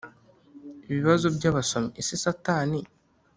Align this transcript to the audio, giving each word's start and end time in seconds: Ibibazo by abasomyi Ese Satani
Ibibazo 0.89 1.25
by 1.35 1.43
abasomyi 1.49 1.95
Ese 2.01 2.15
Satani 2.23 2.79